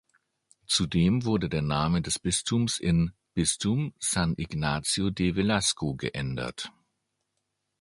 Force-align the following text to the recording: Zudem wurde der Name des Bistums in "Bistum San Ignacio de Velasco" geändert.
Zudem 0.65 1.25
wurde 1.25 1.47
der 1.47 1.61
Name 1.61 2.01
des 2.01 2.17
Bistums 2.17 2.79
in 2.79 3.11
"Bistum 3.35 3.93
San 3.99 4.33
Ignacio 4.35 5.11
de 5.11 5.35
Velasco" 5.35 5.93
geändert. 5.93 6.71